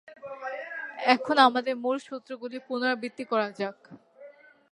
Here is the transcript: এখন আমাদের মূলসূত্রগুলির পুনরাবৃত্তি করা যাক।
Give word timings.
এখন 1.13 1.35
আমাদের 1.47 1.73
মূলসূত্রগুলির 1.77 2.65
পুনরাবৃত্তি 2.67 3.23
করা 3.31 3.47
যাক। 3.51 3.77